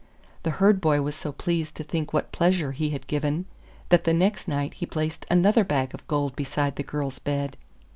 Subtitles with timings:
[0.41, 3.45] The Herd boy was so pleased to think what pleasure he had given
[3.89, 7.55] that the next night he placed another bag of gold beside the girl's bed.